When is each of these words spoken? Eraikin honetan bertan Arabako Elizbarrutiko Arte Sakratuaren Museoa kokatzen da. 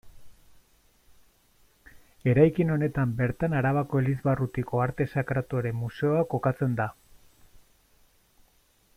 Eraikin 2.33 2.71
honetan 2.75 3.11
bertan 3.19 3.53
Arabako 3.59 4.01
Elizbarrutiko 4.03 4.81
Arte 4.87 5.07
Sakratuaren 5.17 5.77
Museoa 5.83 6.23
kokatzen 6.33 6.75
da. 6.81 6.89